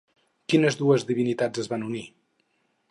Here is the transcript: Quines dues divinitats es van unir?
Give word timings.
Quines 0.53 0.77
dues 0.79 1.05
divinitats 1.11 1.65
es 1.67 1.71
van 1.77 1.87
unir? 1.91 2.05